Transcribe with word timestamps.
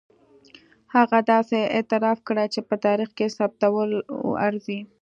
هغه 0.95 1.19
داسې 1.31 1.57
اعتراف 1.75 2.19
کړی 2.27 2.45
چې 2.53 2.59
په 2.67 2.75
تاریخ 2.85 3.09
کې 3.17 3.33
ثبتېدلو 3.37 3.99
ارزي. 4.47 4.79